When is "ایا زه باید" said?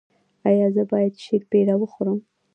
0.49-1.13